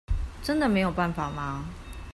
[0.41, 1.63] 真的沒有辦法嗎？